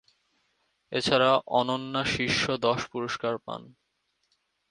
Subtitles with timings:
[0.91, 3.61] এছাড়া অনন্যা শীর্ষ দশ পুরস্কার পান।